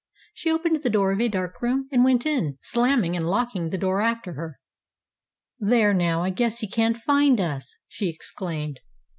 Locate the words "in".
2.25-2.57